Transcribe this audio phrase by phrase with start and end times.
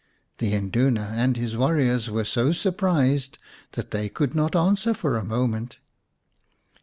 [0.39, 3.37] The Induna and his warriors were so surprised
[3.73, 5.77] that they could not answer for a moment.